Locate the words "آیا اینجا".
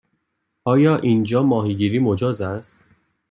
0.65-1.43